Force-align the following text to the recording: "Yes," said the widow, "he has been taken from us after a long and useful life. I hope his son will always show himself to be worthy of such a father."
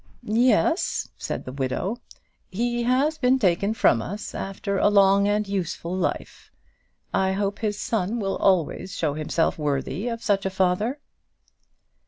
"Yes," 0.23 1.09
said 1.15 1.45
the 1.45 1.51
widow, 1.51 1.97
"he 2.49 2.81
has 2.85 3.19
been 3.19 3.37
taken 3.37 3.75
from 3.75 4.01
us 4.01 4.33
after 4.33 4.79
a 4.79 4.89
long 4.89 5.27
and 5.27 5.47
useful 5.47 5.95
life. 5.95 6.49
I 7.13 7.33
hope 7.33 7.59
his 7.59 7.79
son 7.79 8.17
will 8.19 8.37
always 8.37 8.95
show 8.97 9.13
himself 9.13 9.57
to 9.57 9.61
be 9.61 9.63
worthy 9.63 10.07
of 10.07 10.23
such 10.23 10.43
a 10.43 10.49
father." 10.49 10.99